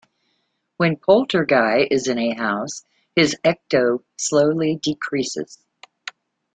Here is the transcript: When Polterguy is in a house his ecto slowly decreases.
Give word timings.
When 0.77 0.95
Polterguy 0.95 1.87
is 1.91 2.07
in 2.07 2.17
a 2.17 2.33
house 2.33 2.83
his 3.15 3.35
ecto 3.45 4.03
slowly 4.17 4.79
decreases. 4.81 5.59